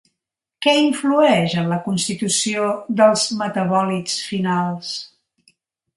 Què 0.65 0.71
influeix 0.85 1.53
en 1.63 1.69
la 1.75 1.77
constitució 1.83 2.71
dels 3.03 3.29
metabòlits 3.43 4.17
finals? 4.31 4.99